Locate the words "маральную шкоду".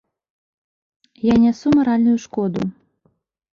1.77-2.61